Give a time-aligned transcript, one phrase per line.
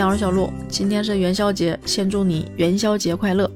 [0.00, 0.50] 家好，小鹿。
[0.66, 3.50] 今天是元宵节，先祝你元宵节快乐。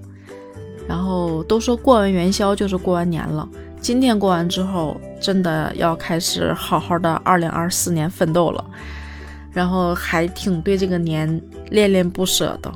[0.86, 3.48] 然后都说过完元宵就是过完年了，
[3.80, 8.62] 今天过完之后，真的要开始好好的二零二四年奋斗了。
[9.54, 12.70] 然后还挺对这个年恋恋不舍的。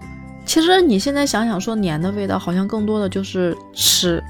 [0.46, 4.24] 其实你现在想想，说年的味道，好像更多的就是吃，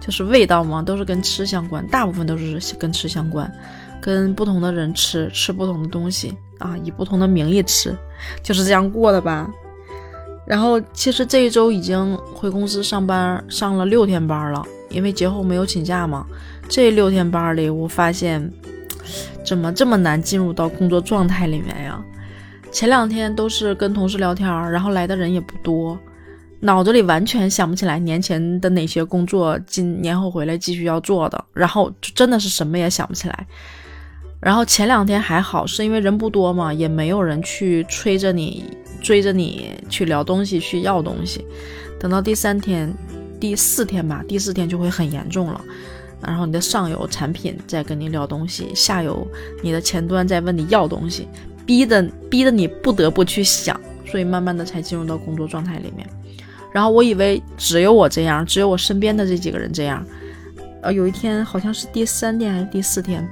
[0.00, 3.52] 就是味道嘛，都是跟吃相关，大部分都是跟吃相关，
[4.00, 6.34] 跟不同的人吃，吃不同的东西。
[6.58, 7.96] 啊，以不同的名义吃，
[8.42, 9.50] 就是这样过的吧。
[10.46, 16.26] 然后其实这一周已经回公司上班上了六天班了，因为节后没有请假嘛。
[16.68, 18.52] 这六天班里，我发现
[19.42, 21.98] 怎么这么难进入到工作状态里面呀？
[22.70, 25.98] 前两天都是跟同事聊天，然后来的人也不多，
[26.60, 33.46] 脑子里完全想不起来年前的哪些工作今年后回来继续要做的，然后就真的是什么也想不起来。
[34.40, 38.64] 然后前两天还好，是因为人不多嘛，也没有人去催着你、
[39.02, 41.44] 追着你去聊东西、去要东西。
[41.98, 42.90] 等到第三天、
[43.38, 45.60] 第四天吧，第四天就会很严重了。
[46.22, 49.26] 然后你的上游产品在跟你聊东西，下游
[49.62, 51.28] 你的前端在问你要东西，
[51.66, 56.08] 逼的逼的你不得不去想，所以慢慢的才进入到工作状态里面。
[56.72, 60.02] 然后我以为只有我这样，只有我身边的这几个人这样。
[60.82, 63.28] 呃，有一天好像是第三天还是第四天。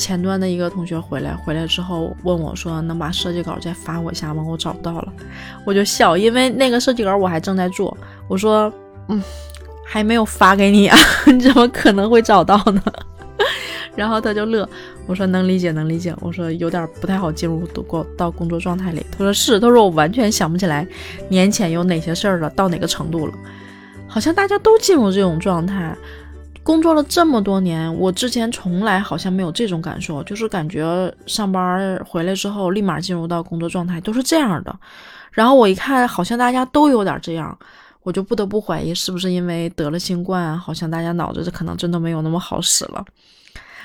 [0.00, 4.42] 前端的一个同学回来，回来之后问我说：“能把设计稿再发我一下吗？
[4.42, 5.12] 我找不到了。”
[5.66, 7.94] 我就笑，因为那个设计稿我还正在做。
[8.26, 8.72] 我说
[9.08, 9.22] ：“嗯，
[9.86, 10.96] 还没有发给你啊，
[11.28, 12.82] 你怎么可能会找到呢？”
[13.94, 14.66] 然后他就乐。
[15.06, 20.86] 我说：“能理解，能理解。”我说：“有点不太好进入过到工作状态里。”他说：“是。”他说：“我完全想不起来
[21.28, 23.34] 年前有哪些事儿了，到哪个程度了，
[24.06, 25.94] 好像大家都进入这种状态。”
[26.62, 34.78] 工作了这么多年，我之前从来好像没有这种感受，就是感觉上班回来之后立马进入到工作状态都是这样的。
[35.32, 37.58] 然后我一看，好像大家都有点这样，
[38.02, 43.04] 我就不得不怀疑是不是因为得了新冠，好像大家脑子可能真的没有那么好使了。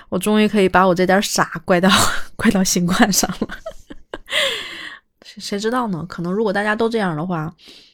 [0.09, 1.89] 我终于可以把我这点傻怪到
[2.35, 3.47] 怪到新冠上了。
[5.23, 6.05] 谁谁知道呢？
[6.07, 7.51] 可能如果大家都这样的话，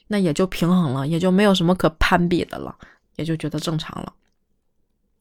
[0.08, 2.76] 那也就平衡了，也就没有什么可攀比的了，
[3.16, 4.12] 也就觉得正常了。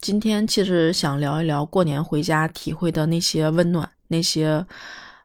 [0.01, 4.65] 今天其实想聊一聊过年回家体会的那些温暖、那些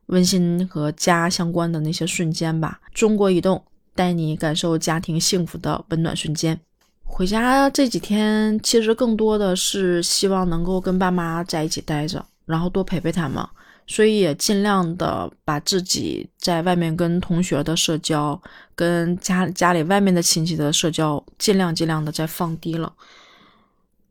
[0.07, 2.79] 温馨和家相关的那些瞬间吧。
[2.93, 3.63] 中国移动
[3.93, 6.59] 带你感受家庭幸福的温暖瞬间。
[7.05, 13.47] 回家这几天，其实更多的是希望能够跟爸妈在一起待着，然后多陪陪他们，
[13.87, 18.39] 所以也尽量的把自己在外面跟同学的社交、
[18.75, 22.91] 跟家家里外面的亲戚的社交，尽量尽量的再放低了。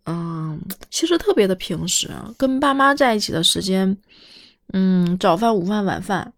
[0.06, 0.60] 嗯，
[0.90, 3.96] 其实特别的平时，跟爸妈在一起的时间，
[4.74, 6.32] 嗯，早饭、午饭、晚饭，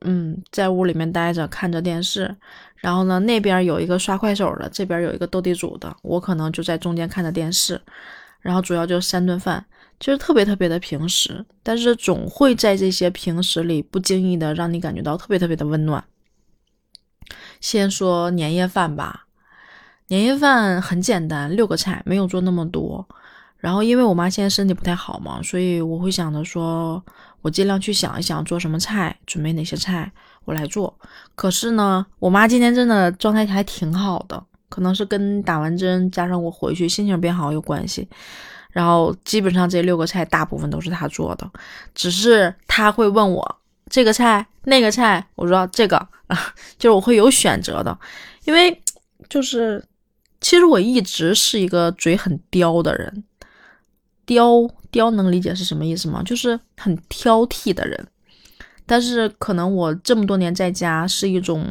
[0.00, 2.36] 嗯，在屋里面待着看着电视，
[2.76, 7.80] 然后呢，那边有一个刷快手的，这边有一个斗地主的，我可能就在中间看着电视，
[8.40, 9.64] 然后主要就三顿饭，
[10.00, 16.02] 就是特别特别的平时，但是总会在这些平时里不经意的让你感觉到特别特别的温暖。
[17.60, 19.27] 先说年夜饭吧。
[20.08, 23.06] 年夜饭很简单，六个菜，没有做那么多。
[23.58, 27.02] 然后因为我妈现在身体不太好嘛，所以我会想着说，
[27.42, 30.10] 我尽量去想一想做什么菜，准备哪些菜，
[30.44, 30.96] 我来做。
[31.34, 38.08] 可是呢，我妈今天真的状态还挺好的，可能是跟打完针加上我回去心情变好有关系。
[38.70, 41.50] 然后基本上这六个菜大部分都是她做的，
[41.94, 43.56] 只是她会问我
[43.90, 45.98] 这个菜那个菜，我说这个
[46.28, 47.98] 啊， 就是我会有选择的，
[48.44, 48.80] 因为
[49.28, 49.84] 就是。
[50.40, 53.24] 其实我一直是一个嘴很刁的人，
[54.24, 56.22] 刁刁能理解是什么意思吗？
[56.22, 58.06] 就是很挑剔的人。
[58.86, 61.66] 但是可能我这么多年在家是一种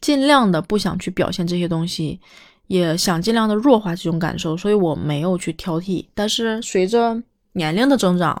[0.00, 2.20] 尽量的不想去表现这些东西，
[2.66, 6.04] 也想尽量的弱化这种感受，所以我没有去挑剔。
[6.14, 7.20] 但是随着
[7.54, 8.40] 年龄的增长，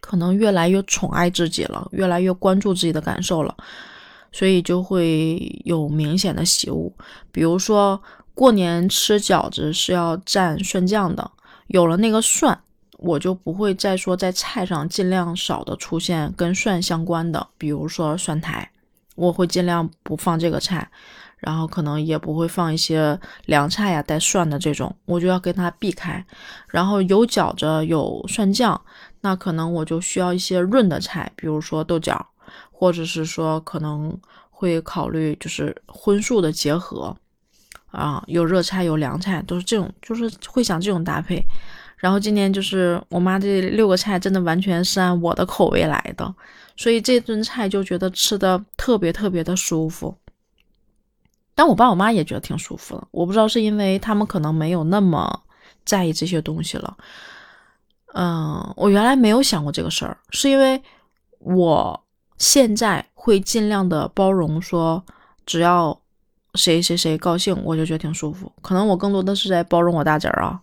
[0.00, 3.54] 可能越来越宠爱自己了，越来越关注自己的感受了，
[4.32, 6.90] 所以就会有明显的喜恶，
[7.30, 8.02] 比如说。
[8.36, 11.30] 过年吃饺子是要蘸蒜酱的，
[11.68, 12.60] 有了那个蒜，
[12.98, 18.70] 我就不会再说在菜上尽量少的出现跟蒜相关的，比如说蒜苔，
[19.14, 20.86] 我会尽量不放这个菜，
[21.38, 26.22] 然后可能也不会放一些凉菜呀带蒜的这种，我就要跟它避开。
[26.68, 28.78] 然后有饺子有蒜酱，
[29.22, 32.26] 那可能我就需要一些润的菜，比如说豆角，
[32.70, 34.14] 或者是说可能
[34.50, 37.16] 会考虑就是荤素的结合。
[37.96, 41.42] 啊，有热菜有凉菜，都是这种，就是会想这种搭配。
[41.96, 46.34] 然后今年就是我妈这六个菜真的完全是按我的口味来的，
[46.76, 50.14] 所以这顿菜就觉得吃的特别特别的舒服。
[51.54, 55.42] 但我爸我妈也觉得挺舒服的，我不知道是因为他们可能没有那么
[55.86, 56.94] 在意这些东西了。
[58.12, 60.82] 嗯，我原来没有想过这个事儿，是因为
[61.38, 61.98] 我
[62.36, 65.02] 现在会尽量的包容，说
[65.46, 65.98] 只要
[66.56, 68.50] 谁谁谁高兴，我就觉得挺舒服。
[68.62, 70.60] 可能我更多的是在包容我大侄儿啊。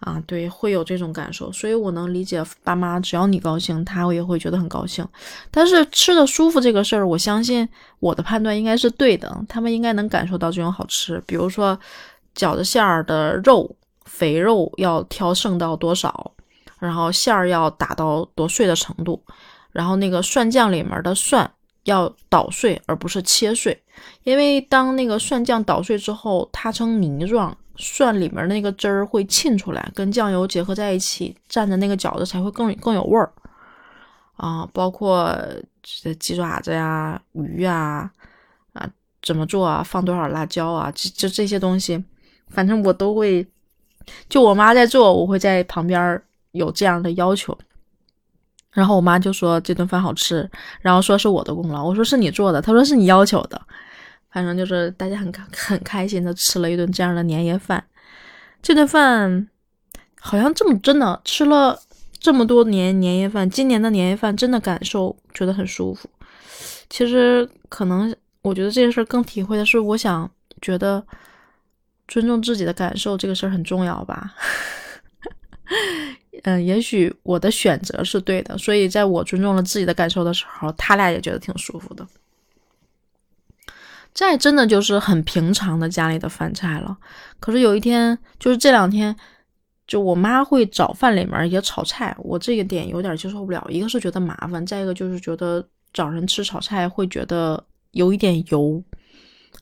[0.00, 5.04] 啊，对，会有这种感受，所以我能理解爸妈，只要你高兴，他也会觉得很高兴。
[5.50, 11.20] 但是吃的舒服这个事儿，我相信我的判断应该是对的，他们应该能感受到这种好吃。
[11.26, 11.76] 比如说
[12.32, 16.30] 饺子馅儿的肉，肥肉要挑剩到多少，
[16.78, 19.20] 然后馅儿要打到多碎的程度，
[19.72, 21.50] 然后那个蒜酱里面的蒜
[21.88, 23.82] 要捣碎而不是切碎，
[24.22, 27.56] 因为当那个蒜酱捣碎之后，它成泥状。
[27.80, 33.32] 蒜里面的那个汁儿会沁出来，跟酱油结合在一起，蘸着那个饺子才会更更有味儿
[34.34, 34.68] 啊！
[34.72, 35.32] 包括
[35.80, 38.10] 这鸡爪子呀、鱼呀
[38.72, 38.90] 啊，
[39.22, 39.80] 怎么做啊？
[39.80, 40.90] 放多少辣椒啊？
[40.92, 42.02] 就就这些东西，
[42.48, 43.46] 反正我都会。
[44.28, 46.20] 就我妈在做，我会在旁边
[46.50, 47.56] 有这样的要求。
[48.72, 50.48] 然后我妈就说这顿饭好吃，
[50.80, 51.84] 然后说是我的功劳。
[51.84, 53.60] 我说是你做的，她说是你要求的。
[54.30, 57.82] 反正就是大家很开很开心的吃了一顿这样的年夜饭，
[58.62, 59.48] 这顿饭
[60.20, 61.80] 好像这么真的吃了
[62.20, 66.08] 这么多年年夜饭，今年的年夜饭真的感受觉得很舒服。
[66.90, 70.30] 其实可能我觉得这件事更体会的是，我想
[70.60, 71.02] 觉得
[72.06, 74.34] 尊重自己的感受这个事儿很重要吧。
[76.44, 82.06] 嗯，也许我的选择是对的，所以在我尊重了自己的感受的时候，他俩也觉得挺舒服的。
[84.14, 86.96] 再真的就是很平常的家里的饭菜了。
[87.38, 89.14] 可是有一天，就是这两天，
[89.86, 93.64] 就我妈会早饭里面也炒菜，我这个点有点接受不了。
[93.70, 95.64] 一个是觉得麻烦，再一个就是觉得
[95.94, 97.62] 早晨吃炒菜会觉得
[97.92, 98.82] 有一点油，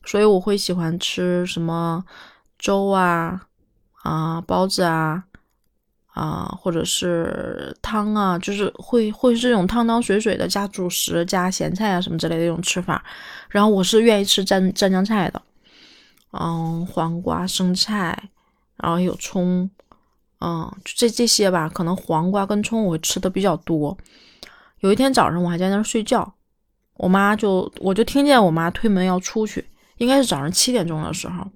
[0.04, 2.02] 所以我会喜欢吃什么
[2.58, 3.46] 粥啊、
[4.02, 5.24] 啊包子啊。
[6.16, 13.04] 啊，或者是汤啊，就是会会是这种汤汤水水的，加主食、加咸菜啊什么之类的这种吃法。
[13.50, 15.42] 然后我是愿意吃蘸蘸酱菜的，
[16.32, 18.30] 嗯，黄瓜、生菜，
[18.78, 19.68] 然后有葱，
[20.40, 23.94] 嗯，这这些吧，可能黄瓜跟葱我会吃的比较多。
[24.80, 26.32] 有一天早上我还在那儿睡觉，
[26.94, 29.62] 我妈就我就听见我妈推门要出去，
[29.98, 31.46] 应该是早上七点钟的时候。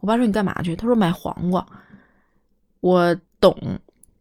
[0.00, 0.74] 我爸说你干嘛去？
[0.74, 1.64] 他说买黄瓜。
[2.80, 3.56] 我懂。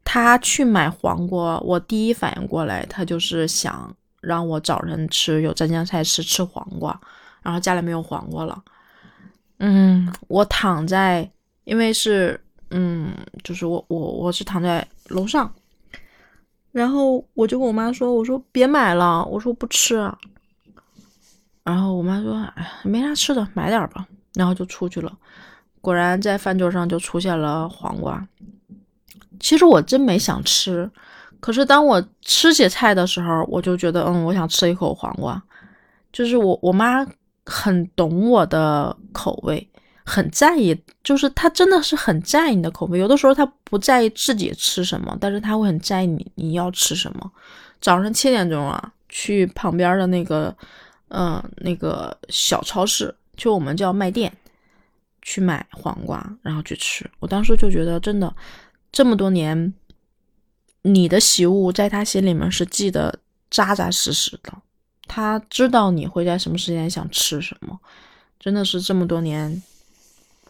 [0.09, 6.97] 他去买黄瓜，我第一反应过来，他就是想让我早晨吃有蘸酱菜吃吃黄瓜，
[7.41, 8.63] 然后家里没有黄瓜了。
[9.57, 11.29] 嗯，我躺在，
[11.65, 12.39] 因为是，
[12.69, 13.13] 嗯，
[13.43, 15.53] 就是我我我是躺在楼上，
[16.71, 20.09] 然后我就跟我妈说，我说别买了，我说不吃。
[21.65, 24.07] 然后我妈说，哎，没啥吃的，买点吧。
[24.35, 25.11] 然后就出去了，
[25.81, 28.25] 果然在饭桌上就出现了黄瓜。
[29.39, 30.89] 其实我真没想吃，
[31.39, 35.41] 可是当我吃起菜的时候，我就觉得，嗯，我想吃一口黄瓜。
[36.11, 37.05] 就是我我妈
[37.45, 39.69] 很懂我的口味，
[40.03, 42.97] 很在意，就是她真的是很在意你的口味。
[42.97, 47.31] 有的时候她不在意自己吃什么，但是她会很在意你你要吃什么。
[47.79, 50.55] 早上七点钟啊，去旁边的那个，
[51.09, 54.31] 嗯，那个小超市，就我们叫卖店，
[55.21, 57.07] 去买黄瓜，然后去吃。
[57.19, 58.33] 我当时就觉得真的。
[58.97, 59.75] 这么多年，
[60.81, 64.51] 你的习物在他心里面是记得扎扎实实的。
[65.07, 67.79] 他知道你会在什么时间想吃什么，
[68.39, 69.61] 真的是这么多年，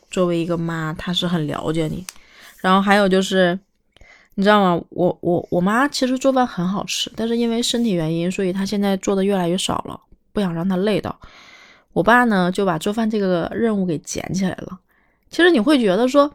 [0.10, 2.06] 作为一个妈，他是很了解你。
[2.62, 3.60] 然后还有就是，
[4.36, 4.82] 你知道吗？
[4.92, 10.00] 我我我妈其实做饭很好吃，但是因为身体原因，所以她现在做的越来越少了，
[10.32, 11.20] 不想让她累到。
[11.92, 14.80] 我爸呢，就把做饭这个任务给捡起来了。
[15.30, 16.34] 其实你会觉得说。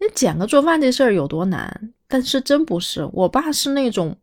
[0.00, 1.92] 你捡个做饭这事儿有多难？
[2.06, 4.16] 但是真不是，我爸是那种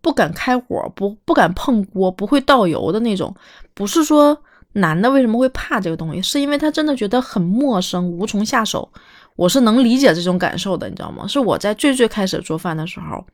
[0.00, 3.34] 不敢开火、不不敢碰锅、不会倒油的那种。
[3.72, 4.36] 不是说
[4.72, 8.90] 男的为什么会怕这个东西，是因为他真的觉得很陌生，无从下手。
[9.36, 11.26] 我是能理解这种感受的，你知道吗？
[11.26, 13.24] 是我在最最开始做饭的时候，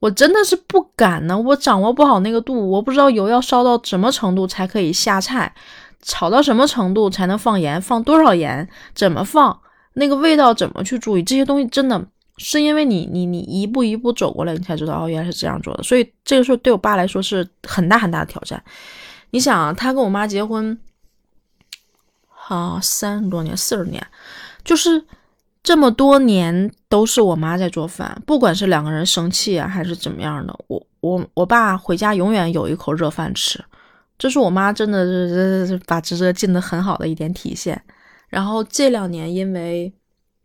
[0.00, 5.54] 我真的是不敢呢，我掌握不好那个度，我不知道油要烧到什么程度才可以下菜，
[6.02, 9.60] 炒到什么程度才能放盐，放多少盐，怎么放。
[9.94, 11.22] 那个味道怎么去注意？
[11.22, 12.04] 这些东西真的
[12.36, 15.82] 是因为你你你一步一步走过来，你才知道哦，原来是这样做的。
[15.82, 18.62] 所以这个时候对我爸来说是很大很大的挑战。
[19.30, 20.78] 你想，他跟我妈结婚，
[22.28, 24.04] 好三十多年，四十年，
[24.64, 25.04] 就是
[25.62, 33.62] 这么多年都是我妈在做饭，不管是两个人生气啊，还是怎么样的，我我我爸回家永远有一口热饭吃，
[34.16, 37.82] 这是我妈真的是把职责尽得很好的一点体现。
[38.28, 39.92] 然后这两年，因为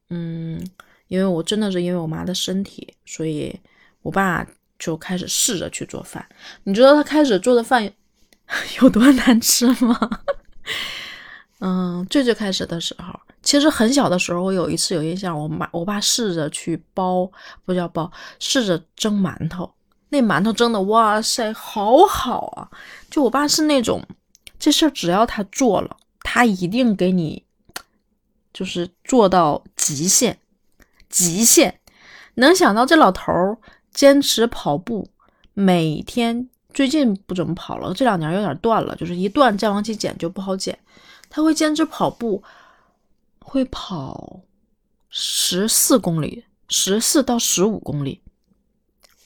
[0.09, 0.65] 嗯，
[1.07, 3.53] 因为我真的是因为我妈的身体，所以
[4.01, 4.45] 我爸
[4.79, 6.25] 就开始试着去做饭。
[6.63, 7.91] 你知道他开始做的饭
[8.81, 10.09] 有 多难吃吗？
[11.59, 13.19] 嗯，最最开始的时候。
[13.41, 17.29] 其实很小的时候，我有一次有印象，我妈我爸试着去包，
[17.65, 18.09] 不叫包，
[18.39, 19.69] 试着蒸馒头。
[20.09, 22.69] 那馒头蒸的，哇塞，好好啊！
[23.09, 24.01] 就我爸是那种，
[24.59, 27.43] 这事儿只要他做了，他一定给你，
[28.53, 30.37] 就是做到极限，
[31.09, 31.79] 极限。
[32.35, 33.57] 能想到这老头儿
[33.91, 35.09] 坚持跑步，
[35.53, 40.77] 每天最近不怎么跑了，这两年有点断了，就是一断再往起减就不好减。
[41.29, 42.43] 他会坚持跑步。
[43.45, 44.41] 会跑
[45.09, 48.21] 十四公里，十四到十五公里，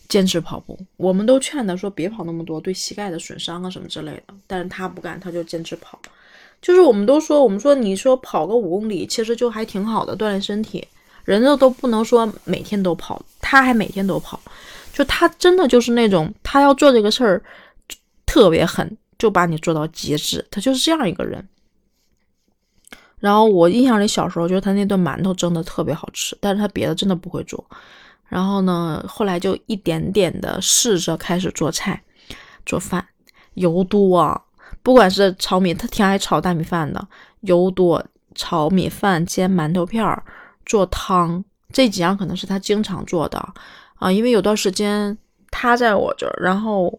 [0.09, 0.77] 坚持跑步。
[0.97, 4.33] 我们都劝他说别跑那么多，对膝盖的损伤啊什么之类的。
[4.47, 6.01] 但是他不干，他就坚持跑。
[6.61, 10.85] 就是我们都说，我们说你说跑个五公里，其实就还挺好的锻炼身体。
[11.23, 14.39] 人家都不能说每天都跑，他还每天都跑。
[14.93, 17.43] 就他真的就是那种，他要做这个事儿
[18.25, 20.45] 特别狠，就把你做到极致。
[20.49, 21.47] 他就是这样一个人。
[23.19, 27.63] 然后我印象里小时候，就是他那顿馒头蒸的特别好吃，但是他别的真的不会做。
[28.27, 32.01] 然后呢，后来就一点点的试着开始做菜、
[32.65, 33.05] 做饭，
[33.53, 34.41] 油多啊！
[34.87, 37.07] 不管是炒米，他挺爱炒大米饭的，
[37.41, 38.01] 油多，
[38.35, 40.23] 炒米饭、煎馒头片儿、
[40.65, 43.37] 做汤，这几样可能是他经常做的
[43.95, 44.09] 啊。
[44.09, 45.17] 因为有段时间
[45.51, 46.97] 他在我这儿，然后。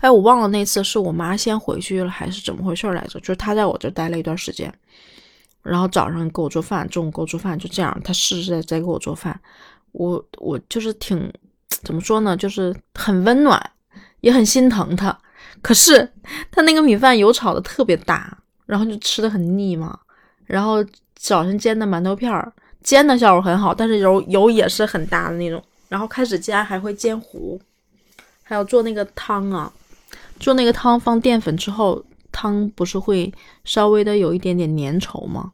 [0.00, 3.20] 哎，我忘了那次是我妈先回去了，还是怎么回事来着？
[3.20, 4.74] 就是他在我这待了一段时间，
[5.62, 9.40] 然后早上给我做饭，中午给我做饭，就这样，他试试在在给我做饭。
[9.92, 11.32] 我我就是挺
[11.68, 13.70] 怎么说呢，就是很温暖，
[14.20, 15.16] 也很心疼他。
[15.62, 16.10] 可是
[16.50, 18.36] 他那个米饭油炒的特别大，
[18.66, 19.98] 然后就吃的很腻嘛。
[20.44, 20.84] 然后
[21.14, 25.62] 早上煎的馒头片儿，煎的效果很好，但是油油也是很大的那种。
[25.88, 27.60] 然后开始煎还会煎糊。
[28.46, 29.72] 还有做那个汤啊，
[30.38, 33.32] 做那个汤放淀粉之后，汤不是会
[33.64, 35.52] 稍微的有一点点粘稠吗？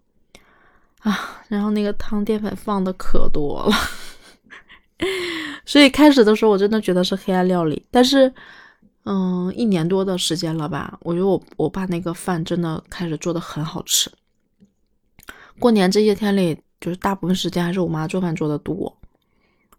[1.02, 3.76] 啊，然后那个汤淀粉放的可多了，
[5.64, 7.86] 所以开始的时候我真的觉得是黑暗料理。
[7.92, 8.32] 但是，
[9.04, 14.10] 嗯，一年多的时间了吧，我觉得我我爸那个饭真的开始做的很好吃。
[15.58, 18.96] 过年这些天里，就是大部分时间还是我妈做饭做的多。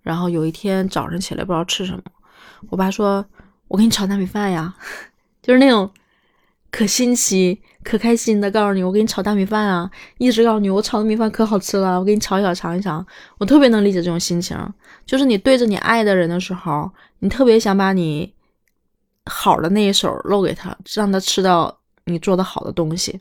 [0.02, 2.02] 然后有一天早上起来不知道吃什么。
[2.70, 3.24] 我爸说
[3.70, 4.76] ：“我给你炒大米饭呀，
[5.44, 5.90] 就是那种
[6.72, 13.06] 可新奇、可开心的，告诉你我给你炒大米饭啊，一直告诉你我炒的米饭可好吃了，我给你炒一炒尝一尝。
[13.38, 14.58] 我特别能理解这种心情，
[15.06, 18.34] 就是你对着你爱的人的时候，你特别想把你
[19.26, 21.76] 好的那一手露给他，让他吃到
[22.06, 23.20] 你做的好的东西。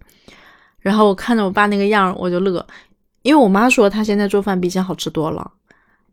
[0.79, 2.67] 然后我看着我爸那个样，我就乐，
[3.23, 5.53] 因为我妈说她现在做饭比以前好吃多了。”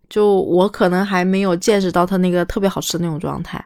[0.10, 3.62] 就我可能还没有见识到他那个特别好吃的那种状态，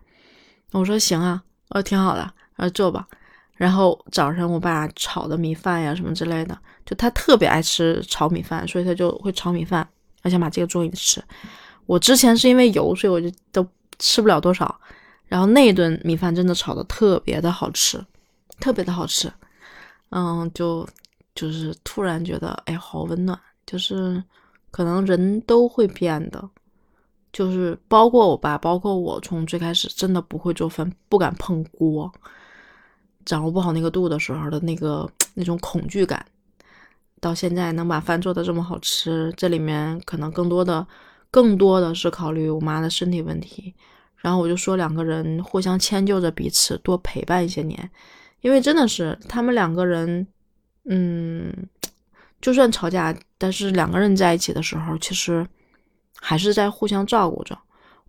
[0.72, 3.08] 我说行啊，呃挺好的，呃做吧。
[3.54, 9.88] 然后早上我爸炒的米饭呀什么之类的，就他特别爱吃炒米饭，所以他就会炒米饭，
[10.24, 11.24] 我想把这个做给你吃。
[11.86, 13.64] 我之前是因为油，所以我就都
[14.00, 14.80] 吃不了多少。
[15.32, 18.06] 然后那顿米饭真的炒的特别的好吃，
[18.60, 19.32] 特别的好吃。
[20.10, 20.86] 嗯，就
[21.34, 24.22] 就是突然觉得哎，好温暖，就是。
[24.74, 26.50] 可能人都会变的，
[27.34, 32.10] 就是包括我爸，包括我，从最开始真的不会做饭，不敢碰锅，
[33.26, 36.26] 掌握不好那个度的时候的那个那种恐惧感，
[37.20, 40.88] 到现在能把饭做的这么好吃，这里面可能更多的、
[41.30, 43.76] 更多的是考虑我妈的身体问题。
[44.22, 47.90] 然后我就说两个人互相迁就着彼此，多陪伴一些年，
[48.42, 50.26] 因为真的是他们两个人，
[50.86, 51.54] 嗯。
[52.42, 55.48] 就算吵架，但是两个人在一起的时候，其实
[56.20, 57.56] 还是在互相照顾着。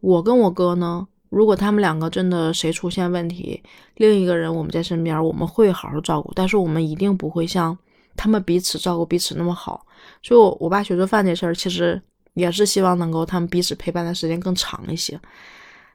[0.01, 3.63] 我跟我哥呢，如果他们两个真的谁出现问题，
[3.97, 7.77] 另一个人我们在身边，我们会好好照顾，但是我们一定不会像
[8.17, 9.87] 他们彼此照顾彼此那么好。
[10.23, 12.01] 所以，我爸学做饭这事儿，其实
[12.33, 15.21] 也是希望能够他们彼此陪伴的时间更长一些，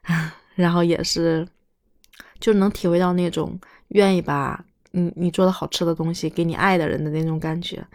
[0.56, 1.48] 然后也是
[2.40, 3.60] 就能体会到那种
[3.90, 7.86] 愿意把你你做的好吃的东西给你爱的人的那种感觉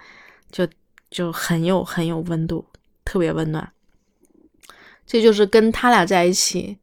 [0.50, 0.66] 就
[1.11, 2.64] 就很有很有温度
[3.04, 3.73] 特别温暖。
[5.07, 6.78] 这就是跟他俩在一起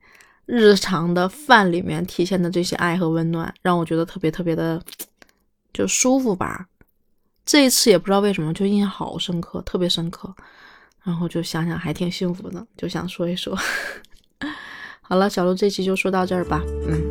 [0.46, 4.82] 日常的饭里面体现的这些爱和温暖让我觉得特别特别的
[5.74, 6.68] 就舒服吧。
[7.46, 10.32] 这一次也不知道为什么就印象好深刻特别深刻
[11.02, 13.58] 然后就想想还挺幸福的就想说一说。
[15.10, 17.09] 好了小鹿这期就说到这儿吧嗯。